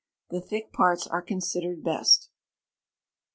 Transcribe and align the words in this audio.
The 0.31 0.41
thick 0.41 0.73
parts 0.73 1.05
are 1.05 1.21
considered 1.21 1.83
best. 1.83 2.31